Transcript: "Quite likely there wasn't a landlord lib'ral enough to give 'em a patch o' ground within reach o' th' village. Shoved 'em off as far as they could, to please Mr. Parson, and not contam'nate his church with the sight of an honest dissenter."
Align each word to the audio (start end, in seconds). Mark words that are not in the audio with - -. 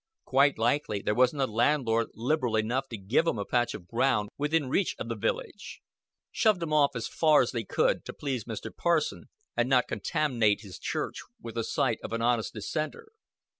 "Quite 0.25 0.57
likely 0.57 1.03
there 1.03 1.13
wasn't 1.13 1.43
a 1.43 1.45
landlord 1.45 2.07
lib'ral 2.15 2.55
enough 2.55 2.89
to 2.89 2.97
give 2.97 3.27
'em 3.27 3.37
a 3.37 3.45
patch 3.45 3.75
o' 3.75 3.77
ground 3.77 4.29
within 4.35 4.67
reach 4.67 4.95
o' 4.97 5.03
th' 5.03 5.21
village. 5.21 5.79
Shoved 6.31 6.63
'em 6.63 6.73
off 6.73 6.95
as 6.95 7.07
far 7.07 7.43
as 7.43 7.51
they 7.51 7.63
could, 7.65 8.03
to 8.05 8.13
please 8.13 8.45
Mr. 8.45 8.75
Parson, 8.75 9.25
and 9.55 9.69
not 9.69 9.87
contam'nate 9.87 10.61
his 10.61 10.79
church 10.79 11.19
with 11.39 11.53
the 11.53 11.63
sight 11.63 11.99
of 12.03 12.13
an 12.13 12.21
honest 12.23 12.55
dissenter." 12.55 13.11